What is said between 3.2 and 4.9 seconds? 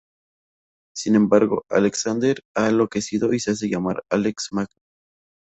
y se hace llamar "Alex Magno".